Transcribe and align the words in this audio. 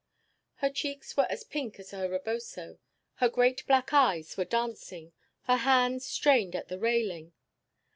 Her 0.55 0.71
cheeks 0.71 1.15
were 1.15 1.27
as 1.29 1.43
pink 1.43 1.79
as 1.79 1.91
her 1.91 2.09
reboso, 2.09 2.79
her 3.17 3.29
great 3.29 3.63
black 3.67 3.93
eyes 3.93 4.35
were 4.35 4.45
dancing. 4.45 5.13
Her 5.43 5.57
hands 5.57 6.07
strained 6.07 6.55
at 6.55 6.69
the 6.69 6.79
railing. 6.79 7.33